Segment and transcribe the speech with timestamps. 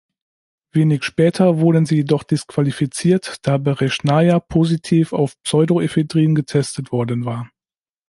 [0.71, 7.51] Wenig später wurden sie jedoch disqualifiziert, da Bereschnaja positiv auf Pseudoephedrin getestet worden war.